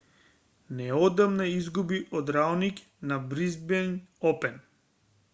неодамна 0.77 1.45
изгуби 1.57 1.99
од 2.19 2.31
раониќ 2.37 2.81
на 3.11 3.19
бризбејн 3.33 3.93
опен 4.31 4.57